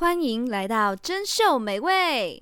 [0.00, 2.40] 欢迎来到珍秀美味，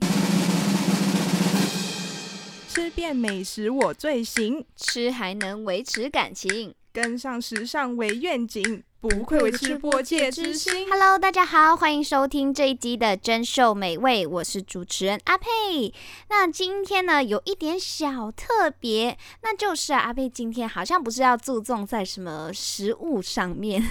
[2.68, 10.88] 吃遍美食我最行，吃还能维持感情，跟上时尚为愿景，不愧为吃播界之星。
[10.88, 15.92] Hello，大家好，欢迎收听这一集的珍秀美味，我是主持人阿佩。
[16.30, 23.82] 那今天呢，有一点小特别，那就是啊，阿佩今天好像不是要注重在什么食物上面。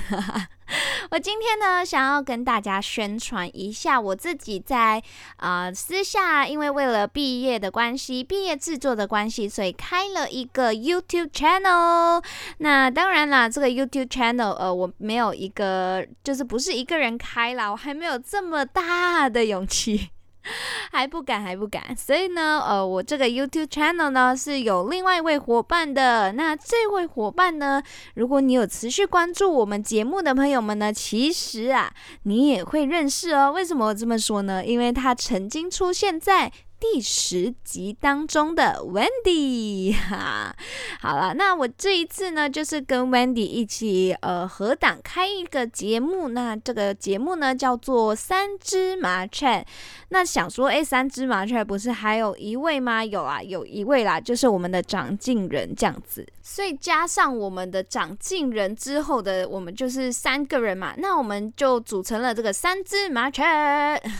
[1.11, 5.01] 我今天呢，想要跟大家宣传一下我自己在
[5.37, 12.23] 啊、呃、私下，因为为了毕业的关系，毕业制作的关系，所以开了一个 YouTube channel。
[12.57, 20.09] 那当然啦，这个 YouTube channel 呃，我没有一个，就是不是一个人开啦，我还没有这么大的勇气。
[20.91, 26.31] 还不敢，还不敢，所以呢，呃，我这个 YouTube channel 呢是有另外一位伙伴的。
[26.33, 27.81] 那这位伙伴呢，
[28.15, 31.91] 如果你有持续关注我们节目的朋友们呢，其实啊，
[32.23, 33.51] 你也会认识哦。
[33.51, 34.65] 为什么我这么说呢？
[34.65, 36.51] 因为他曾经出现在。
[36.79, 40.55] 第十集当中的 Wendy，哈，
[41.01, 49.65] 好了，那我这一次呢，就是跟 Wendy 一起呃合档开一个节目，那这个节目呢叫做三只麻雀。
[50.09, 53.03] 那想说，哎，三只麻雀不是还有一位吗？
[53.03, 56.25] 有啊，有一位啦，就是我们的长进人这样子。
[56.43, 63.43] 所以加上我们的长进人之后的，我们就是三个人嘛，那我们就组成了这个三只麻雀。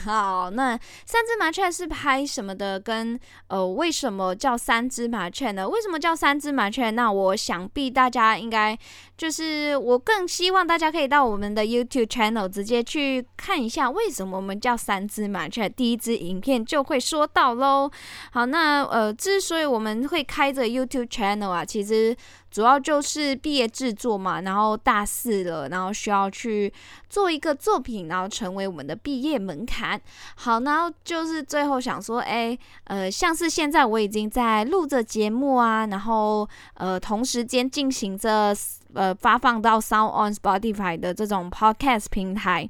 [0.03, 2.46] 好，那三只麻雀是拍什么？
[2.47, 5.67] 什么的跟呃，为什么叫三只麻雀呢？
[5.67, 8.77] 为什么叫三只麻雀那我想必大家应该
[9.17, 15.67] 就是，我更希望大家可以到我们的 YouTube channel 直接去看一下，为什么我们叫三只麻雀。
[15.67, 17.91] 第一支影片就会说到喽。
[18.31, 22.15] 好，那呃，之所以我们会开着 YouTube channel 啊，其实。
[22.49, 26.73] 主要就是毕业制作嘛，然后大四了，然后需要去
[27.09, 30.01] 做一个作品，然后成为我们的毕业门槛。
[30.35, 32.36] 好，然后就是最后想说，哎，
[32.85, 38.55] 呃，像是现在我已经在录着节目啊，然后呃，同时间进行着
[38.93, 42.69] 呃发放到 Sound on Spotify 的这种 Podcast 平台，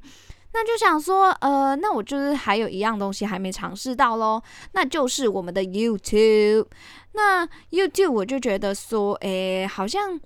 [0.52, 4.42] 那就想说，呃，那我就是还有一样东西还没尝试到喽，
[4.72, 6.66] 那就是我们的 YouTube。
[7.12, 10.18] 那 YouTube 我就觉得说，诶，好像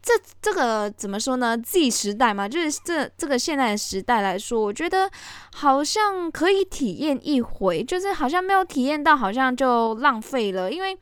[0.00, 5.10] 这这个怎么说呢自己时代嘛，就是这这个现在的时代来说，我觉得
[5.54, 10.98] 好像可以体验一回，就是好像没有体验到，好像就浪费了，因为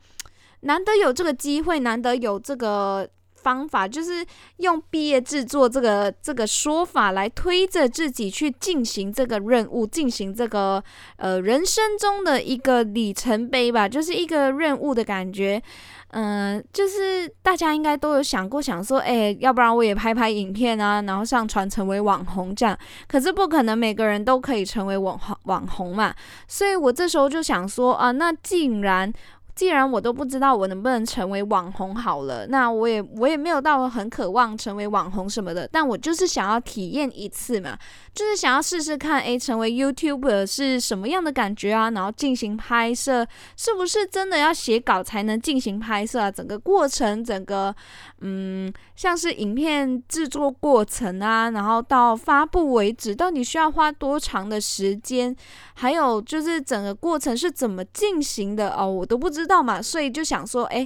[0.61, 3.09] 难得有这个机会，难得有这个。
[3.47, 4.25] 方法就是
[4.57, 10.83] 用毕业制作这个这个说法来推着自己去进行这个任务，进行这个
[11.15, 15.63] 呃人生中的一个里程碑吧，就是一个任务的感觉。
[16.11, 22.77] 嗯、就是大家应该都有想过，想说，哎，要不然我也拍拍影片啊，然后上传成为网红这样。
[23.07, 26.13] 可是不可能每个人都可以成为网红网红嘛，
[26.47, 29.11] 所以我这时候就想说啊，那既然
[29.57, 37.75] 既然我都不知道我能不能成为网红好了，那我也我也没有到很渴望成为网红什么的，但我就是想要体验一次嘛，
[38.13, 41.89] 就是想要试试看，诶，成为 YouTuber 是什么样的感觉啊？
[41.89, 43.25] 然后进行拍摄，
[43.55, 46.29] 是不是真的要写稿才能进行拍摄啊？
[46.29, 47.75] 整个过程，整个
[48.21, 55.35] 嗯，像是影片制作过程啊，然后到发布为止，到底需要花多长的时间？
[55.73, 59.46] 还有就是整个过程是怎么进行的哦，我都不知。
[59.47, 60.85] 知道嘛，所以就想说，哎，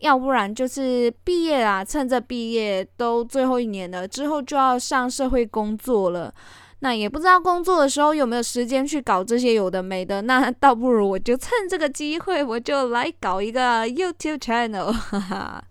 [0.00, 6.32] 要不然就是毕业啦，趁着毕业都最后一年了，之后就要上社会工作了。
[6.80, 15.64] 那也不知道工作的时候有没有时间去搞这些有的没的，那倒不如我就趁这个机会，我就来搞一个 YouTube channel，哈哈。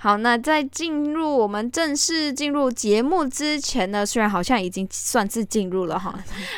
[0.00, 6.14] 好，那在进入我们正式进入节目之前呢，虽然好像已经算是进入了哈。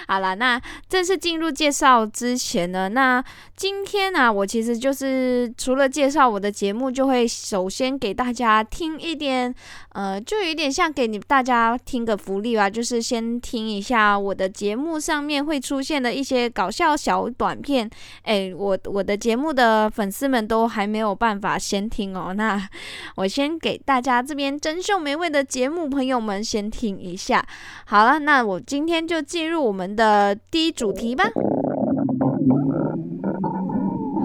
[0.07, 3.25] 好了，那正式进入介绍之前呢，那
[3.57, 9.55] 今天呢、我其实就是除了介绍我的节目，就会首先给大家听一点，
[9.93, 17.89] 呃，就有点像给你大家听个福利吧，就是先听一下我的节目上面会出现的一些搞笑小短片。
[18.25, 22.69] 哎，我我的节目的粉丝们都还没有办法先听哦，那
[23.17, 23.30] 我。
[23.31, 27.47] 先给大家这边珍秀美味的节目朋友们先听一下。
[27.87, 31.31] 好了，那我今天就进入我们的第一主题吧。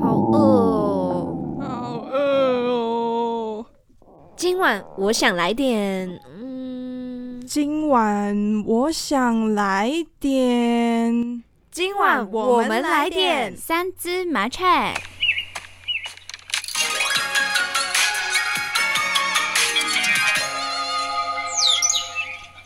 [0.02, 2.18] 好饿哦，好饿
[2.70, 3.66] 哦！
[4.36, 14.96] 今晚我想来点，嗯，今晚我想来点，今晚我们来点三只麻 Chat。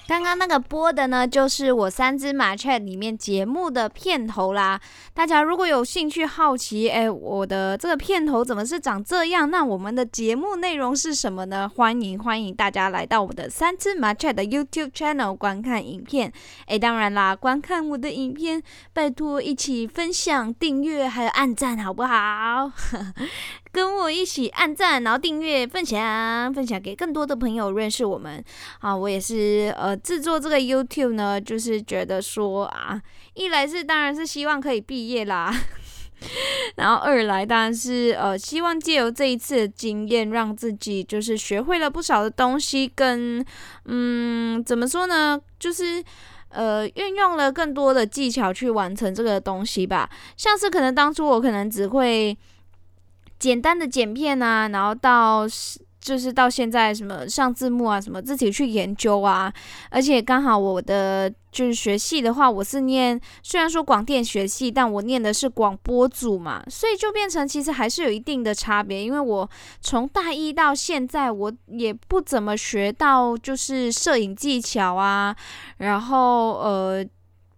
[0.10, 4.82] 刚刚那个播的呢，就是我三只麻雀里面节目的片头啦。
[5.14, 9.52] 大家如果有兴趣好奇，哎，我的这个片头怎么是长这样？
[9.52, 11.70] 那我们的节目内容是什么呢？
[11.70, 16.34] 欢迎欢迎大家来到我的三只麻雀的 YouTube channel 观看影片。
[16.66, 22.72] 哎，当然啦，观看我的影片，拜托一起分享、订阅还有按赞，好不好？
[23.72, 28.44] 跟我一起按赞，然后订阅、分享，分享给更多的朋友认识我们
[28.80, 28.96] 啊！
[28.96, 33.00] 我也是呃制作这个 YouTube 呢，就是觉得说啊，
[33.36, 35.54] 一来是当然是希望可以毕业啦，
[36.78, 43.46] 然后二来当然是呃希望借由这一次的经验，让自己就是学会了不少的东西，跟
[43.86, 46.04] 嗯怎么说呢，就是
[46.50, 50.10] 呃运用了更多的技巧去完成这个东西吧。
[50.36, 52.36] 像是可能当初我可能只会。
[53.40, 55.48] 简单的剪片啊，然后到
[56.02, 59.52] 就是到现在什么上字幕啊，什么自己去研究啊，
[59.90, 69.50] 而且刚好我的就是学系的话，我是念虽然说广电学系，但我念的是广播组嘛，所以就变成其实还是有一定的差别，因为我
[69.82, 75.36] 从大一到现在，我也不怎么学到就是摄影技巧啊，
[75.78, 77.06] 然后呃。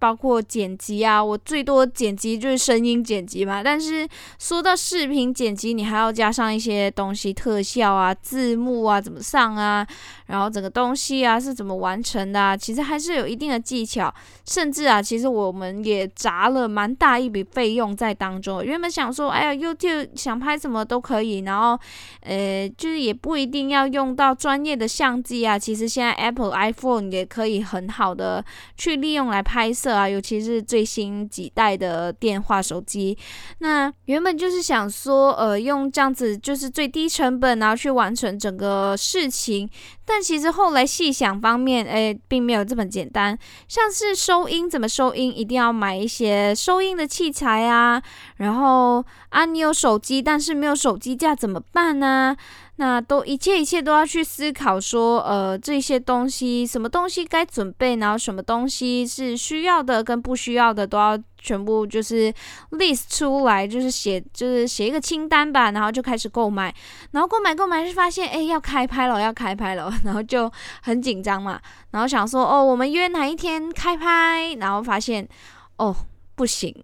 [0.02, 3.62] 包括剪辑啊，我最多剪辑就是声音剪辑嘛。
[3.62, 4.08] 但是
[4.40, 9.86] 说到视频剪辑，你还要加上一些东西，特效啊、字幕啊怎么上啊，
[10.32, 14.12] 然后整个东西啊是怎么完成的啊，其实还是有一定的技巧。
[14.46, 18.64] 甚至啊，其实我们也砸了蛮大一笔费用在当中。
[18.64, 21.78] 原本想说，哎呀，YouTube 想拍什么都可以，然后
[22.22, 25.60] 呃，就是也不一定要用到专业的相机啊。
[25.60, 28.44] 其实现在 Apple iPhone 也可以很好的
[28.78, 29.92] 去利用来拍摄。
[29.92, 33.18] 啊，尤其是最新几代的电话手机，
[33.60, 39.70] 那原本就是想说，呃，用这样子就是最低成本，然后去完成整个事情。
[40.14, 43.38] 但其实后来细想方面，哎，并没有这么简单。
[43.70, 48.04] 像是收音，怎么收音，一定要买一些收音的器材啊。
[48.36, 52.36] 然后啊，你有手机，但是没有手机架怎么办呢？
[52.82, 62.34] 那都一切一切都要去思考说，呃，这些东西什么东西该准备，然后什么东西是需要的跟不需要的，都要全部就是
[62.72, 66.74] list 出来，就是写就是写一个清单吧，然后就开始购买，
[67.12, 70.52] 然后购买购买是发现，哎，要开拍了，要开拍了，然后就
[70.82, 71.62] 很紧张嘛，
[71.92, 75.30] 然后想说，哦，我们约哪一天开拍，然后发现，
[75.78, 75.96] 哦，
[76.34, 76.76] 不行，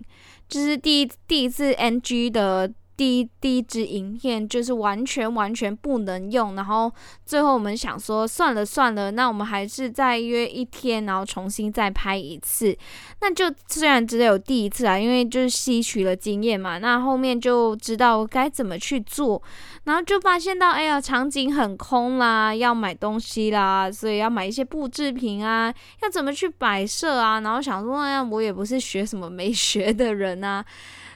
[0.47, 2.71] 就是第一第一次 NG 的。
[2.97, 6.91] 第一第一支影片就是完全完全不能用，然后
[7.27, 12.75] 最后我们想说算了算了，那我们还是再约一天，然后重新再拍一次。
[13.21, 19.39] 那就虽然只有第一次啊，因为就是吸取了经验嘛，那后面就知道该怎么去做，
[19.83, 25.71] 然后就发现到哎呀，场景很空啦，要买东西啦，所以要买一些布置品啊，
[26.01, 30.65] 要怎么去摆设啊，然后想说哎呀，我也不是学什么美学的人啊。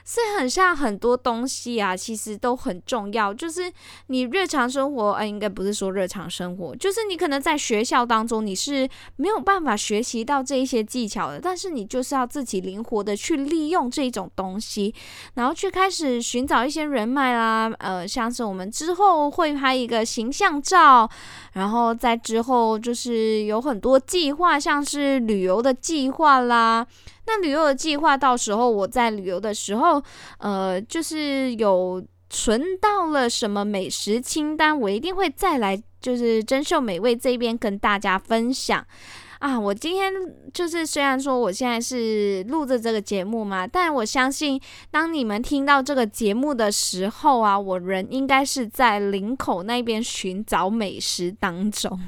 [0.04, 3.32] 所以很像很多东西啊，其实都很重要。
[3.32, 3.72] 就是
[4.06, 14.94] 你日常生活，哎，应该不是说日常生活，就是你可能在学校当中你是没有办法学习到这一些技巧的，但是你就是要自己灵活的去利用这种东西，
[15.34, 17.72] 然后去开始寻找一些人脉啦。
[17.78, 21.08] 呃，像是我们之后会拍一个形象照，
[21.52, 26.86] 然后在之后就是有很多计划，像是旅游的计划啦。
[27.26, 30.02] 那旅游的计划，到时候我在旅游的时候，
[30.38, 38.84] 呃，就是有存到了什么美食清单，我一定会再来，就是珍秀美味这边跟大家分享
[39.38, 39.58] 啊。
[39.58, 40.12] 我今天
[40.52, 44.60] 就是虽然说我现在是录着这个节目嘛，但我相信
[44.90, 52.00] 当你们听到这个节目的时候啊，我人应该是在林口那边寻找美食当中。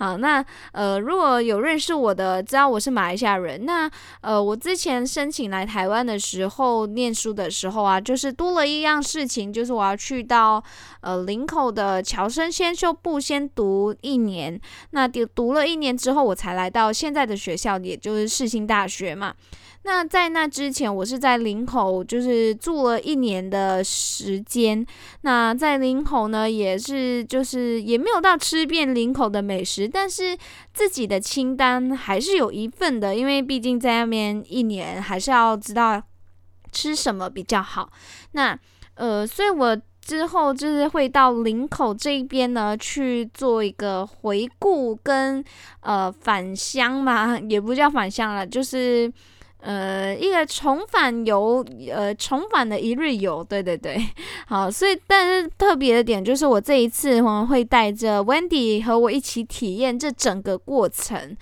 [0.00, 0.42] 好，那
[0.72, 3.88] 呃，如果有认识我的，知道我是马来西亚人，那
[4.22, 10.64] 呃，我之前申请来台湾的时候，念书的时候啊，就是多了一样事情，就是我要去到
[11.02, 14.58] 呃林口的乔生先修部先读一年，
[14.92, 19.34] 那读读了一年之后，我才来到现在的学校，也就是世新大学嘛。
[19.82, 24.84] 那在那之前，我是在林口，就是住了一年的时间。
[25.22, 30.36] 那在林口呢，也是就是也没有到吃遍林口的美食，但是
[30.74, 36.00] 自己的清单还是有一份的，因为毕竟在那边一年，还是要知道
[36.70, 37.90] 吃什么比较好。
[38.32, 38.56] 那
[38.96, 45.42] 呃，所以我之后就是会到林口这边呢去做一个回顾跟
[45.80, 49.10] 呃返乡嘛， 也不叫返乡了，就是。
[49.60, 53.98] 呃，一个重返游，呃，重返的一日游，对对对，
[54.46, 61.36] 好，所以但是特别的点就是我这一次我们会带着 Wendy 和我一起体验这整个过程。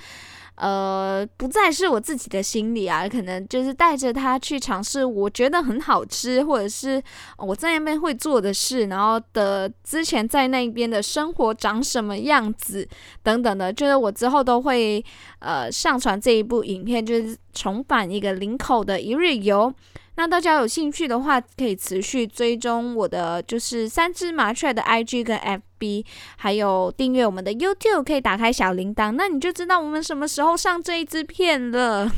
[0.58, 7.00] 呃，不再是我自己的心里啊，可能就是带着他去尝试，我觉得很好吃，或者是
[7.36, 12.88] 我在那边会做的事，然后的之前在那边的生活长什么样子
[13.22, 15.04] 等等的，就是我之后都会
[15.38, 19.72] 呃上传这一部影片，就是重返一个林口的一日游。
[20.16, 26.04] 那大家有兴趣的话，可以持续追踪我的，就是三只麻雀的 IG 跟 FB，B，
[26.37, 32.11] 还有订阅我们的 YouTube，可以打开小铃铛，那你就知道我们什么时候上这一支片了。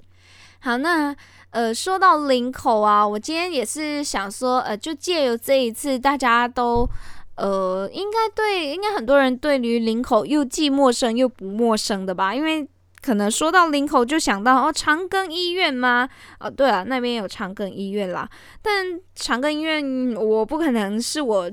[0.60, 1.14] 好，那
[1.50, 6.88] 呃，说到领口啊，我今天也是想说，呃，就借由这一次，大家都
[7.36, 12.68] 呃，应该对，应该很多人对于领口又既陌生又不陌生的吧，因为。
[13.04, 16.08] 可能说到领口就想到哦，长庚医院吗？
[16.38, 18.30] 哦，对啊，那边有长庚医院啦。
[18.62, 21.50] 但长庚医院我不可能是我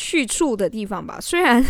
[0.00, 1.18] 去处的地方吧？
[1.20, 1.62] 虽然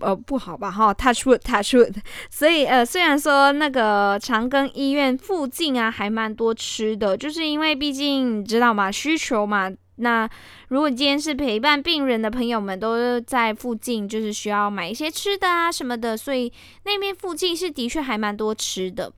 [0.00, 1.94] 呃不好吧，哈，touch wood touch wood。
[2.30, 8.92] 所以呃，虽然说那个长庚医院附近啊还蛮多吃的，就是因为毕竟你知道吗？
[8.92, 9.72] 需求嘛。
[9.98, 10.28] 那
[10.68, 16.52] 如果今天是陪伴病人的朋友们都在附近，就是需要买一些吃的啊什么的，所以
[16.84, 19.12] 那边附近是的确还蛮多吃的。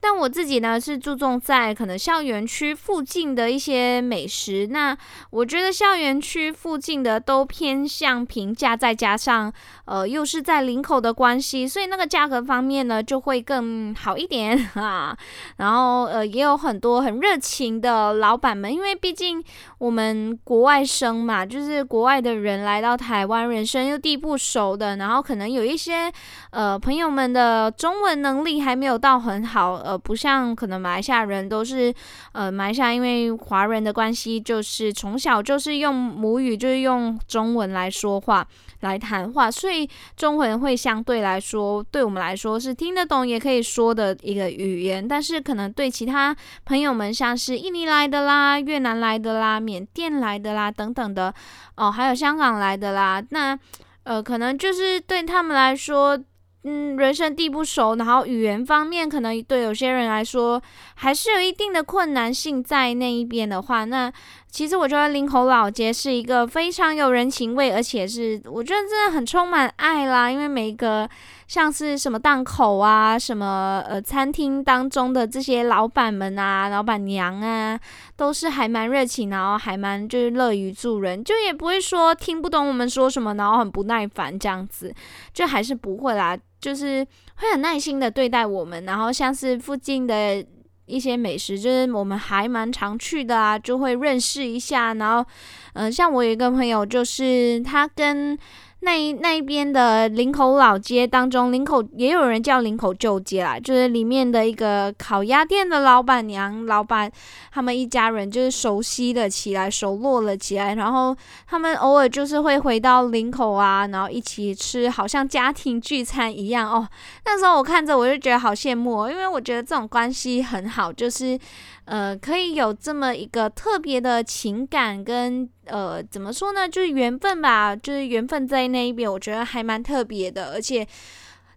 [0.00, 4.66] 但我自己呢是注重在可能校园区附近的一些美食。
[4.66, 4.94] 那
[5.30, 9.50] 我觉得校园区附近的都偏向平价，再加上
[9.86, 15.16] 呃又是在林口的关系，所以那个价格方面呢就会更好一点 啊。
[15.56, 19.42] 然后呃也有很多很热情的老板们，因为毕竟
[19.78, 26.12] 我们国外生嘛，就是国外的人来到台湾，人生又地不熟的，然后可能有一些
[26.50, 29.98] 呃朋友们的中文能力还没有到很好，呃。
[30.04, 31.90] 不像可能马来西亚人都是，
[32.32, 38.46] 呃，马来西亚因为华人的关系，就是从小就是用母语，就是用中文来说话、
[38.84, 45.06] 来谈话，所以中文会相对来说，对我们来说是听得懂也可以说的一个语言。
[45.08, 51.34] 但是可能对其他朋友们，像是印尼来的啦、越南来的啦、缅甸来的啦等等的，
[51.76, 53.58] 哦，还有香港来的啦，那
[54.04, 56.22] 呃，可能就是对他们来说。
[56.66, 60.62] 嗯，人生地不熟，然后语言方面可能对有些人来说
[60.94, 64.10] 还是有一定的困难性在那一边的话，那
[64.50, 71.06] 其实我觉得林口老街是一个非常有人情味，而且是我觉得真的很充满爱啦，因为每一个
[71.46, 77.78] 像是什么档口啊，什么呃餐厅当中的这些老板们啊、老板娘啊，
[78.16, 84.94] 都是还蛮热情，然后还蛮就是乐于助人，就也不会说听不懂我们说什么，然后很不耐烦这样子，
[85.32, 86.36] 就还是不会啦。
[86.60, 90.42] 就是会很耐心的对待我们，然后像是附近的
[90.86, 94.94] 一些美食，就是我们还蛮常去的啊，就会认识一下。
[94.94, 95.28] 然后，
[95.74, 98.38] 嗯、像我有一个朋友，就是他跟。
[98.84, 107.10] 那一那一边的林口老街当中，林口也有人叫林口旧街啦，就是里面的一个烤鸭店的老板娘、老板，
[107.50, 116.86] 他们一家人就是熟悉了起来，熟络了起来，然后他们偶尔就是会回到林口啊，然后一起吃，好像家庭聚餐一样哦。
[117.24, 121.38] 那时候我看着我就觉得好羡慕哦，因为我觉得这种关系很好，就是。
[121.86, 126.68] 呃，可以有这么一个特别的情感跟呃，怎么说呢？
[126.68, 130.52] 就是缘分吧，就是缘分在那一边，我觉得还蛮特别的。
[130.52, 130.86] 而且，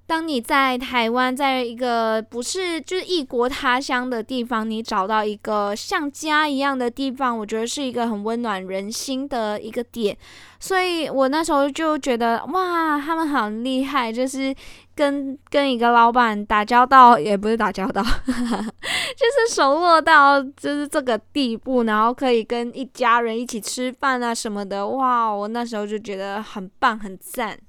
[0.08, 10.18] 当你在台湾，在一个不是就是异国他乡的地方，你找到一个像家一样的地方，我觉得是一个很温暖人心的一个点。
[10.60, 14.56] 所以我那时候就觉得，哇，他们很厉害，就是。
[14.98, 25.30] 跟跟一个老板打交道，也不是打交道， 就是熟络到就是这个地步，然后可以跟一家人一起吃饭啊什么的，哇！
[25.30, 27.60] 我那时候就觉得很棒，很赞。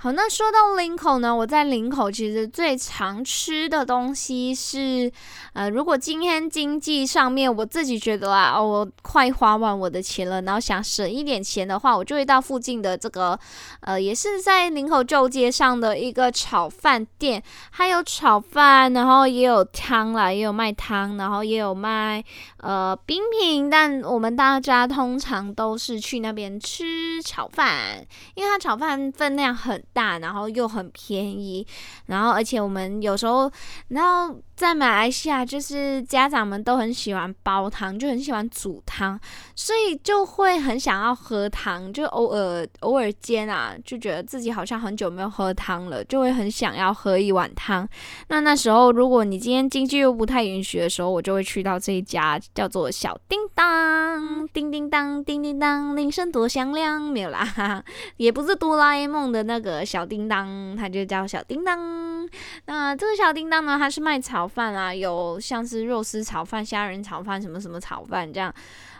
[0.00, 5.10] 好，那说到林口呢，我在林口其实最常吃的东西是，
[5.54, 13.36] 呃，如果今天经济上面我自己觉得啊，我快花完我的钱了，然后想省一点钱的话，我就会到附近的这个，
[13.80, 22.24] 呃，也是在林口旧街上的一个炒饭店，还有炒饭，然后也有汤啦，也有卖汤，然后也有卖
[22.58, 31.66] 呃冰品，但我们大家通常都是去那边吃炒饭，因为它炒饭分量很大，然后又很便宜，
[32.06, 33.50] 然后而且我们有时候，
[33.88, 39.16] 然后在马来西亚，就是家长们都很喜欢煲汤，就很喜欢煮汤，
[39.54, 47.88] 所以就会很想要喝汤，就偶尔偶尔间啊，就觉得自己好像很久没有喝汤了，就会很想要喝一碗汤。
[48.30, 57.84] 那那时候，如果你今天经济又不太允许的时候，我就会去到这一家叫做小叮当，叮叮当，叮叮当，铃声多响亮，没有啦，哈哈，
[58.16, 62.28] 也不是哆啦 A 梦的那个小叮当，它就叫小叮当。
[62.66, 68.52] 那这个小叮当呢，它是卖炒饭啊，有像是肉丝炒饭、虾仁炒饭、什么什么炒饭这样，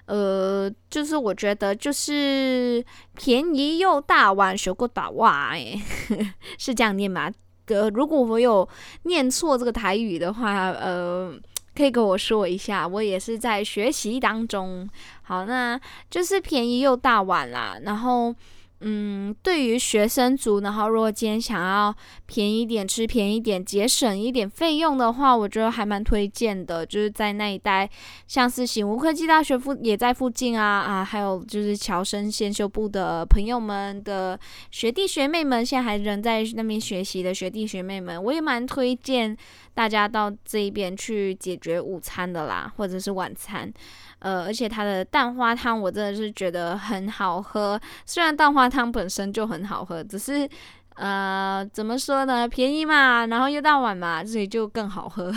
[0.04, 5.80] 呃，就是我觉得就是便宜又大碗，学过打哇哎，
[6.58, 7.32] 是这样念吗？
[7.66, 8.68] 呃，如果我有
[9.04, 11.34] 念错这个台语的话，呃，
[11.74, 14.88] 可以跟我说一下，我也是在学习当中。
[15.22, 18.34] 好，那就是便宜又大碗啦，然后。
[18.80, 21.92] 嗯，对于学生族，然后如果今天想要
[22.26, 26.86] 便宜点吃，便宜点节省一点费用的话，我觉得还蛮推荐的。
[26.86, 27.90] 就是在那一带，
[28.28, 34.38] 像是醒吾科技大学附也在附近啊啊，还有就是乔生先修部的朋友们的
[34.70, 39.36] 学弟学妹们，现在还仍在那边学习的学弟学妹们，我也蛮推荐
[39.78, 43.72] 大家到这一边去解决午餐的啦，或者是晚餐。
[44.18, 47.80] 呃，而且它的蛋花汤我真的是觉得很好喝。
[48.04, 50.48] 虽然蛋花汤本身就很好喝，只是
[50.96, 52.48] 呃，怎么说呢？
[52.48, 55.32] 便宜嘛，然后又大碗嘛，所以就更好喝。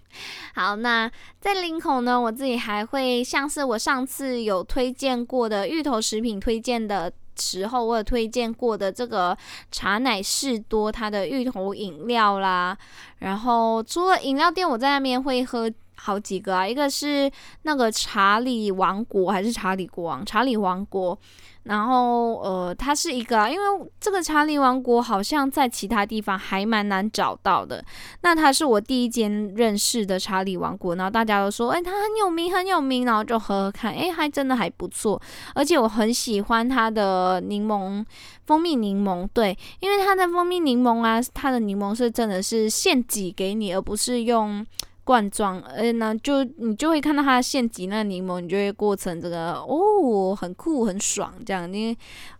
[0.56, 9.36] 好，那在林口呢，我自己还会像是我上次有推荐过的芋头食品推荐的时候，我有推荐过的这个
[9.70, 12.76] 茶奶士多它的芋头饮料啦。
[13.18, 15.70] 然后除了饮料店，我在那边会喝。
[16.04, 17.30] 好几个啊，一个是
[17.62, 20.26] 那个查理王国还是查理国王？
[20.26, 21.16] 查理王国，
[21.62, 27.84] 然后呃，它是一个啊，因为这个查理王国好像在其他地方还蛮难找到的。
[28.22, 35.22] 那它是我第一间认识的查理王国，然后大家都说，哎，它很有名，很有名，然后就喝喝看，哎，还真的还不错。
[35.54, 38.04] 而且我很喜欢它的柠檬
[38.44, 44.66] 蜂蜜柠檬，对，因为它的蜂蜜柠檬啊，它的柠檬是真的是现挤给你，而不是用。
[45.04, 51.96] 罐装，呃，那就你就会看到它现挤那柠檬，你就会过成这个哦，很酷很爽这样，因为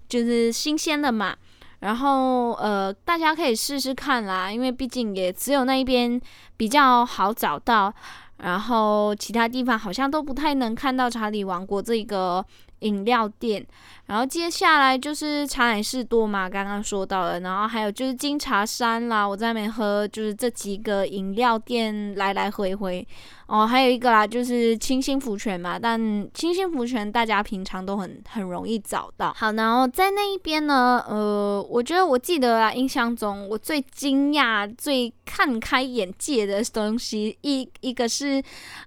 [0.09, 1.35] 就是新鲜的嘛。
[1.81, 6.21] 然后呃，大家可以试试看啦，因为毕竟也只有那一边
[6.57, 7.93] 比较好找到，
[8.37, 12.45] 然后其他地方好像都不太能看到查理王国这个
[12.83, 13.67] 饮料店。
[14.07, 23.07] 然后接下来就是茶乃士多嘛，刚刚说到了，然后还有就是金茶山啦，我在那边喝，就是这几个饮料店来来回回。
[23.47, 25.99] 哦，还有一个啦，就是清新福泉嘛，但
[26.33, 29.33] 清新福泉大家平常都很很容易找到。
[29.37, 38.43] 好，然后在那一边呢，呃，我觉得我记得啊，印象中我最惊讶、最看开眼界的东西一一个是，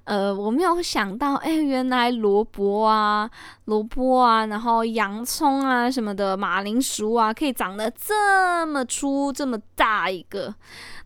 [0.06, 3.30] 呃，我没有想到，哎，原来萝卜啊、
[3.66, 10.54] 萝卜啊，然后洋葱啊什么的，马铃薯啊，可以长得这么粗、这么大一个。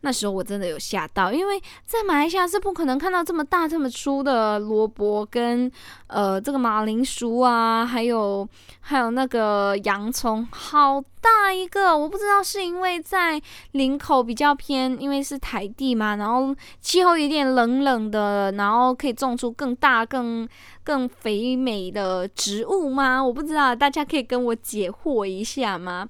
[0.01, 5.69] 那时候我真的有吓到，因为在马来西亚是不可能看到这么大这么粗的萝卜跟
[6.07, 8.47] 呃这个马铃薯啊，还有
[8.79, 11.97] 还有那个洋葱，好大一个！
[11.97, 13.41] 我不知道是因为在
[13.73, 20.47] 林口比较偏，因为是台地嘛，然后气候有点冷冷的，然后可以种出更大更
[20.83, 23.21] 更肥美的植物吗？
[23.21, 26.07] 我不知道，大家可以跟我解惑一下吗？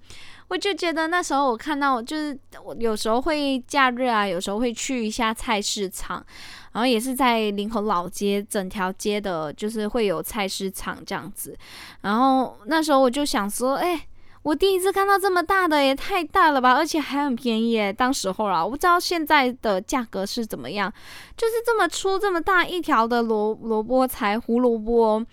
[0.50, 6.26] 我就觉得那时候我看到，就是我有时候会假日啊，有时候会去一下菜市场，
[6.74, 11.56] 然后也是在林口老街整条街的，就是会有菜市场这样子。
[12.02, 14.08] 然后那时候我就想说，哎，
[14.42, 17.94] 我第一次看到这么大的，也太大了吧，而且还很便宜。
[17.94, 20.92] 当时候啊，我不知道现在的价格是怎么样，
[21.38, 25.24] 就是这么粗这么大一条的萝萝卜才胡萝卜。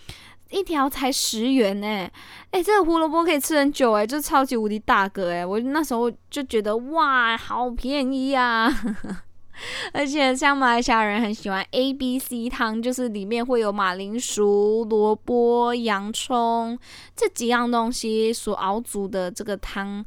[0.51, 2.09] 一条才十元呢，
[2.51, 8.73] 哎，这个胡萝卜可以吃很久哎，就超级无敌大个哎，我那时候就觉得哇，好便宜啊！
[9.95, 16.79] 而且像马来西亚人很喜欢 A B C 汤，就是里面会有马铃薯、萝卜、洋葱
[17.17, 20.05] 这几样东西所熬煮的这个汤。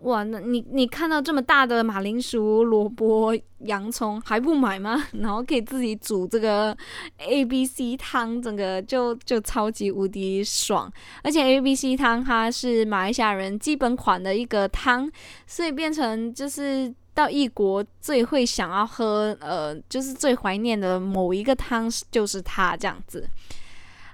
[0.00, 5.06] 哇，那你你看到这么大的马铃薯、萝卜、洋葱还不买吗？
[5.20, 6.74] 然后可以自己煮这个
[7.18, 10.90] A B C 汤，整个就就超级无敌爽。
[11.22, 15.10] 而且 A B C 汤它是马来西亚人基本款的一个汤，
[15.46, 23.28] 所以变成就是到异国最会想要喝，呃，就是最怀念的某一个汤就是它这样子。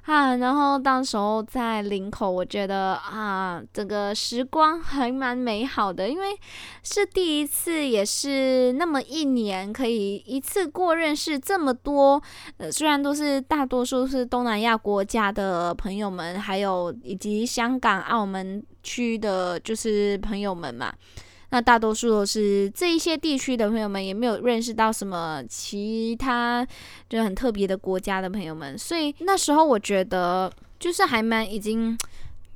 [0.06, 6.28] 啊，然后到时候在林口，我觉得啊，这个时光还蛮美好的，因为
[6.84, 12.22] 是第一次，也是那么一年可以一次过认识这么多，
[12.58, 20.94] 呃，虽然都是大多数是东南亚国家的朋友们，还有以及香港、澳门区的，就是朋友们嘛。
[21.56, 26.66] 那大多数都是这一些地区的朋友们，也没有认识到什么其他
[27.08, 31.96] 就很特别的国家的朋友们，所以那时候我觉得就是还蛮已经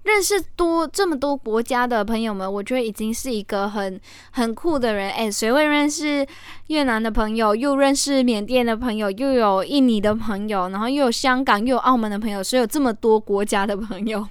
[0.02, 3.98] 认识多这么多国家的朋友们，我觉得已经是一个很
[4.32, 5.10] 很酷的人。
[5.12, 6.26] 诶，谁会认识
[6.66, 14.28] 越南的朋友，又认识缅甸的朋友，又有印尼的朋友，然后又有香港又有澳门的朋友，所以有这么多国家的朋友。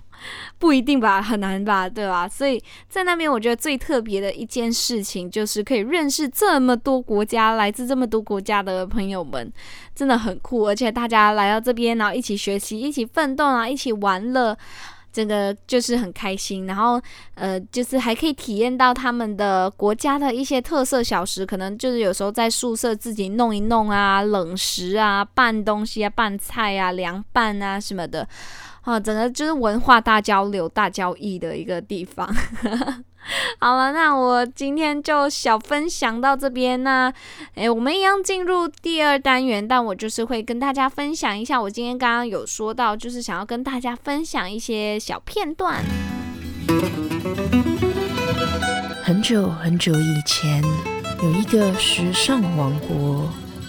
[0.58, 2.28] 不一定吧，很难吧，对吧？
[2.28, 9.52] 所以在那边，我觉得最特别的一件事情就是可以认识这么多国家，来自这么多国家的朋友们，
[9.96, 10.68] 真的很酷。
[10.68, 14.58] 而且大家来到这边，然后一起学习，一起奋斗啊，一起玩乐，
[15.12, 16.68] 真的就是很开心。
[16.68, 17.02] 然后
[17.36, 28.28] 呃，就是还可以体验到他们的国家的一些特色小食，可能就是有时候在宿舍自己弄一弄啊，冷食啊，拌东西啊，拌菜啊，凉拌啊什么的。
[28.90, 32.28] 啊，整个就是文化大交流、大交易的一个地方。
[33.60, 36.82] 好了，那我今天就小分享到这边。
[36.84, 37.14] 那，
[37.56, 45.84] 诶，我们一样进入第二单元，但我就是会跟大家分享一下，我今天刚刚有说到，就是想要跟大家分享一些小片段。
[49.04, 50.64] 很久很久以前，
[51.22, 53.30] 有一个时尚王国。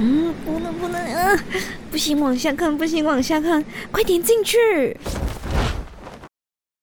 [0.00, 1.44] 嗯，不能不能，嗯、呃，
[1.90, 4.96] 不行，往下看，不行，往下看，快点进去。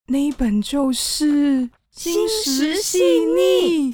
[0.08, 3.94] 那一本就是《心石细腻》。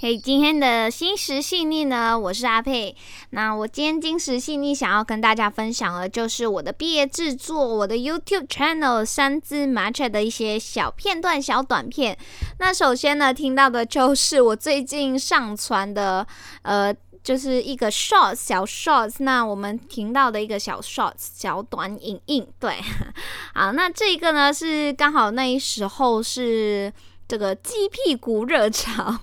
[0.00, 2.94] 嘿今天的心食细腻呢，我是阿佩。
[3.30, 12.16] 那我今天心食细腻想要跟大家分享的，就是我的毕业制作，我的 YouTube channel 三只麻雀的一些小片段、小短片。
[12.60, 16.24] 那首先呢，听到的就是我最近上传的，
[16.62, 19.16] 呃，就是一个 shorts 小 shorts。
[19.18, 22.76] 那我们听到的一个小 shorts 小短影印，对，
[23.52, 26.92] 好，那这个呢是刚好那时候是
[27.26, 29.18] 这个鸡屁股热潮。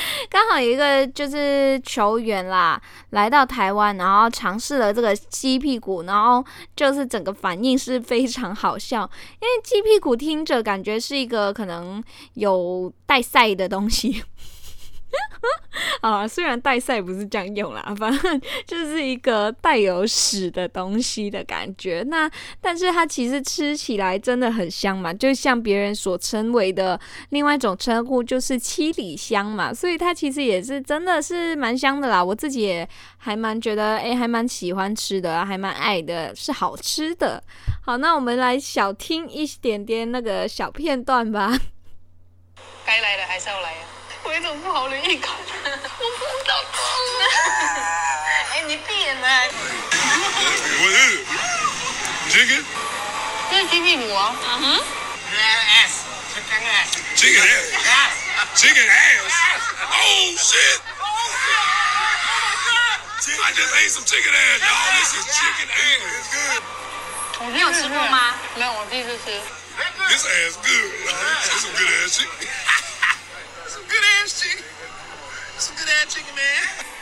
[0.30, 9.08] 刚好有一个就是球员啦，来到台湾，然后尝试了这个鸡屁股，然后就是整个反应是非常好笑，
[9.40, 12.02] 因为鸡屁股听着感觉是一个可能
[12.34, 14.22] 有带赛的东西。
[16.00, 22.02] 啊，虽然带赛不是这样用啦，反正就是一个带有屎的东西的感觉。
[22.08, 26.98] 那但是它其实吃起来真的很香嘛，就像别人所称为的
[27.30, 29.72] 另外一种称呼，就是七里香嘛。
[29.72, 32.22] 所以它其实也是真的是蛮香的啦。
[32.22, 37.42] 我自己也还蛮觉得，哎、欸，还蛮喜欢吃的，还蛮爱的，是好吃的。
[37.84, 41.56] 好，那我们来小听一点点那个小片段吧。
[42.84, 43.91] 该来的还是要来啊。
[44.24, 46.80] 我有一种不好的预感，我碰到光
[47.18, 47.20] 了。
[48.52, 49.26] 哎，你变了。
[50.78, 50.96] 我是
[52.30, 52.50] 这个，
[53.50, 54.34] 这是鸡屁股啊。
[54.44, 54.82] 嗯哼。
[55.32, 56.04] Ass,
[56.34, 57.66] chicken ass, chicken ass,
[58.54, 59.32] chicken ass.
[59.90, 60.78] Oh shit!
[61.00, 61.26] Oh
[63.18, 63.40] shit!
[63.42, 64.92] I just ate some chicken ass, y'all.
[64.98, 66.28] This is chicken ass.
[66.30, 66.62] Good.
[67.54, 68.34] 你有吃过吗？
[68.54, 69.40] 没有，我第一次吃。
[70.08, 70.92] This ass good.
[71.42, 72.48] This is good ass chicken.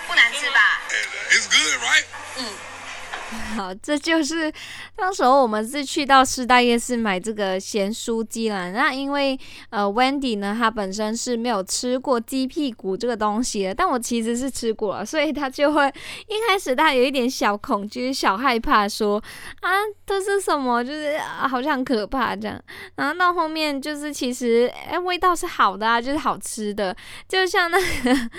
[0.07, 0.81] 不难吃吧
[1.31, 2.05] ？It's good, right?
[2.39, 2.80] 嗯。
[3.57, 4.53] 好，这就是
[4.97, 8.73] 当时候我们是去到师大夜市买这个咸酥鸡啦。
[8.73, 9.39] 那因为
[9.71, 19.23] 呃，Wendy 呢，她本身是没有吃过鸡屁股这个东西的，但我其实是吃过了，所以她就会一开始她有一点小恐惧、小害怕说，
[19.61, 19.71] 啊，
[20.05, 20.83] 这是什么？
[20.83, 22.61] 就是、好像很可怕这样。
[22.97, 26.97] 然后到后面就是其实哎，味道是好的啊，就是好吃的，
[27.29, 27.85] 就像那个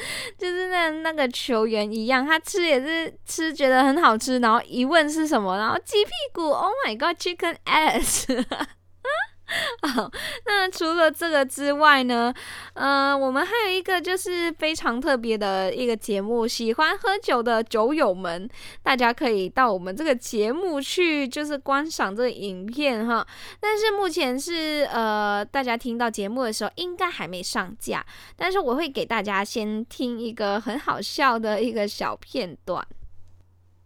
[0.37, 4.80] 就是那那个球员一样，他吃也是吃觉得很好吃，然后一。
[4.81, 5.57] 疑问是什么？
[5.57, 8.25] 然后鸡屁股，Oh my God，Chicken ass，
[9.83, 10.09] 好，
[10.45, 12.33] 那除了这个之外呢，
[12.73, 18.49] 呃，我们还有一个就是非常特别的一个节目，喜欢喝酒的酒友们，
[18.81, 23.27] 大家可以到我们这个节目去，就是观赏这个影片哈。
[23.59, 28.03] 但是目前是呃，大家听到节目的时候应该还没上架，
[28.35, 32.83] 但是我会给大家先听一个很好笑的一个小片段。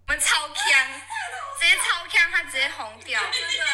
[0.07, 1.01] 我们超强，
[1.59, 3.65] 直接超强，他直接红掉，真的。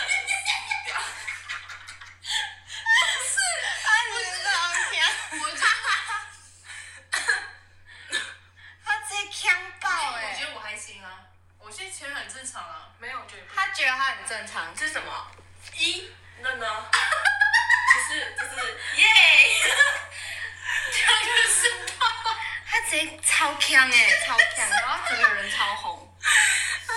[11.91, 15.31] 其实很正常啊，没有，我觉得他觉得他很正常，是什么？
[15.75, 16.89] 一，那呢？
[17.93, 18.55] 就是就是
[18.97, 19.07] 耶，
[20.91, 20.97] 这
[21.29, 21.61] 个是
[22.65, 26.17] 他直接超强哎，超强，然后整个人超红。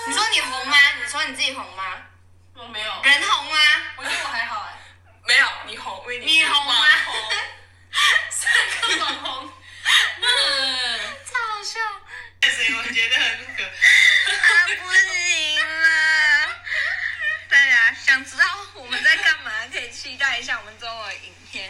[0.07, 0.77] 你说你红吗？
[0.99, 2.01] 你说你自己红吗？
[2.55, 3.01] 我没有。
[3.03, 3.57] 人红吗？
[3.97, 4.73] 我觉得我还好哎。
[5.27, 6.25] 没有，你红，为你。
[6.25, 6.73] 你红吗？
[8.31, 9.53] 三个网红。
[10.21, 10.99] 嗯。
[11.25, 11.79] 超好笑。
[12.39, 13.63] 但是我觉得很可。
[14.77, 15.87] 不行了，
[17.49, 18.43] 大家想知道
[18.73, 21.69] 我们在干嘛，可以期待一下我们周围影片。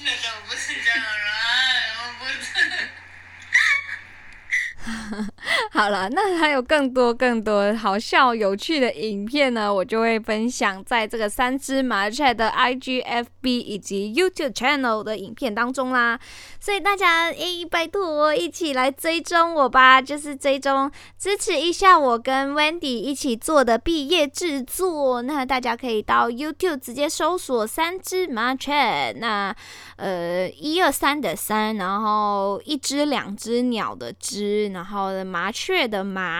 [0.00, 1.32] 那个不是这样的人，
[1.98, 2.90] 我不是。
[5.72, 16.18] 好了，那还有更多更多好笑有趣的影片呢，我就会分享在这个三只麻雀的 IGFB 以及 YouTube channel 的影片当中啦。
[16.58, 25.22] 所以大家诶，拜托一起来追踪我吧，就是追踪支持一下我跟 Wendy 一起做的毕业制作。
[25.22, 29.54] 那大家可以到 YouTube 直接搜索三只麻雀，那
[29.96, 34.68] 呃一二三的三，然后一只两只鸟的只。
[34.72, 36.31] 然后麻雀的麻，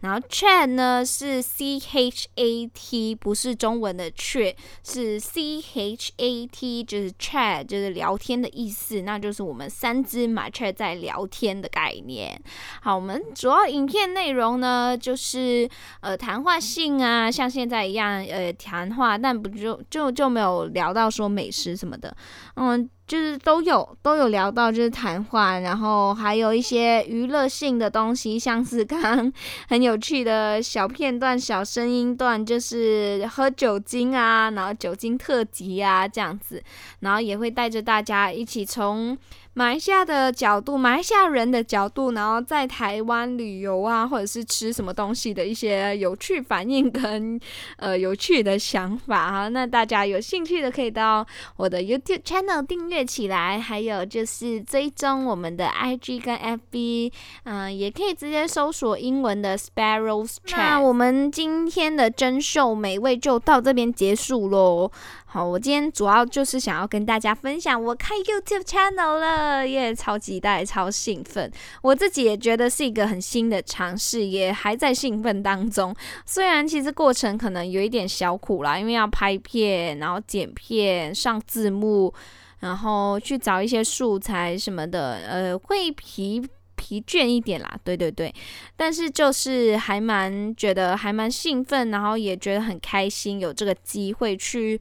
[0.00, 4.54] 然后 chat 呢是 c h a t，不是中文的雀，
[4.84, 9.02] 是 c h a t，就是 chat，就是聊天的意思。
[9.02, 12.40] 那就是我们三只麻雀在聊天的概念。
[12.82, 15.68] 好，我们主要影片内容呢，就是
[16.00, 22.16] 呃谈话性啊，像现在一样呃谈话，但不就就就没有聊到说美食什么的，
[22.56, 22.88] 嗯。
[23.06, 29.32] 就是都有都有聊到，就是谈话，然后还有一些娱乐性的东西，像是刚刚
[29.68, 36.62] 很有趣的小片段、小声音段，就是喝酒精啊，然后酒精特辑啊这样子，
[37.00, 39.16] 然后也会带着大家一起从。
[39.58, 47.40] 马来西亚的角度，马来西亚人的角度，然后在台湾旅游啊，或者是吃什么东西的一些有趣反应跟
[47.80, 57.10] 呃有趣的想法哈，那大家有兴趣的可以到我的 YouTube channel 订阅起来，还有就是追踪我们的 IG 跟 FB，
[57.44, 60.58] 嗯、也可以直接搜索英文的 Sparrows Chat。
[60.58, 64.92] 那我们今天的珍秀美味就到这边结束喽。
[65.28, 71.50] 好，我今天主要就是想要跟大家分享我开 YouTube channel 了，耶，超期待，超兴奋。
[71.82, 75.94] 我自己也觉得是一个很新的尝试，也还在兴奋当中。
[76.24, 82.14] 虽然其实过程可能有一点小苦啦，因为要拍片，然后剪片、上字幕，
[82.60, 86.40] 然后去找一些素材什么的，呃，会疲
[86.76, 87.76] 疲倦一点啦。
[87.82, 88.32] 对对对，
[88.76, 94.80] 但是就是还蛮觉得还蛮兴奋，然后也觉得很开心，有这个机会去。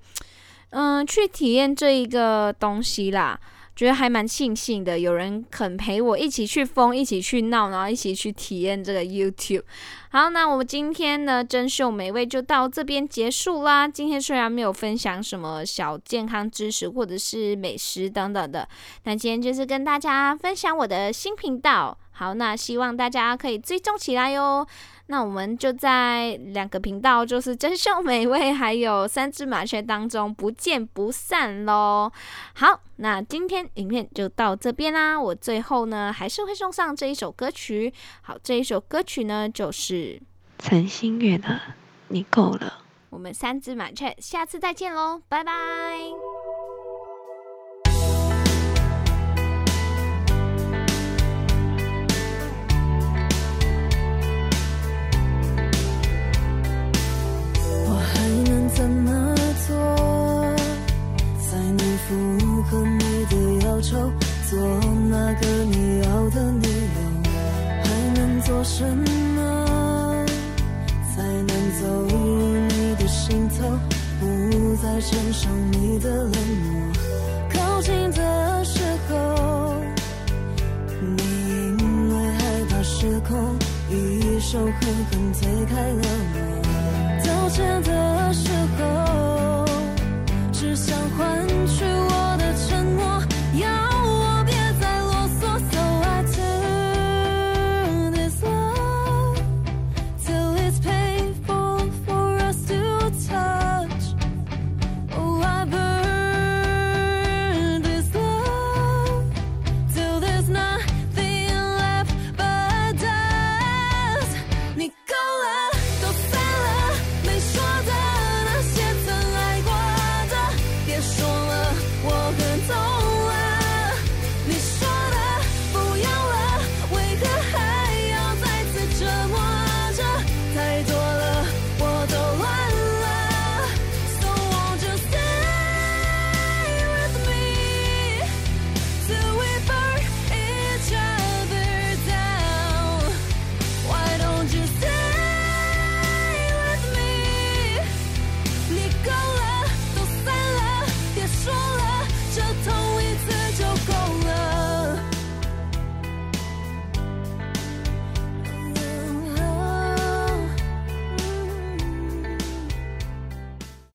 [0.72, 3.40] 嗯，去体验这一个东西啦，
[3.76, 9.64] 觉得还蛮庆幸的，有人肯陪我一起去疯，一起去闹，然后一起去体验这个 YouTube。
[10.10, 13.86] 好，那我们今天呢，珍饈美味就到这边结束啦。
[13.86, 18.66] 今天虽然没有分享什么小健康知识或者是美食等等的，
[19.04, 21.98] 但今天就是跟大家分享我的新频道。
[22.12, 24.66] 好，那希望大家可以追踪起来哟。
[25.08, 32.12] 那我们就在两个频道，就是珍秀美味还有三只麻雀当中不见不散喽。
[32.56, 35.20] 好，那今天影片就到这边啦。
[35.20, 37.94] 我最后呢，还是会送上这一首歌曲。
[38.22, 40.20] 好，这一首歌曲呢，就是
[40.58, 41.50] 陈星月的
[42.08, 42.82] 《你够了》。
[43.12, 45.54] 我们三只麻雀，下次再见喽，拜拜。